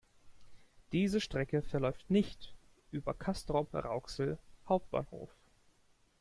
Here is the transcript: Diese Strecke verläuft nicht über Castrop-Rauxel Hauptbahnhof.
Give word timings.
Diese 0.93 1.21
Strecke 1.21 1.61
verläuft 1.61 2.09
nicht 2.09 2.55
über 2.89 3.13
Castrop-Rauxel 3.13 4.39
Hauptbahnhof. 4.67 5.29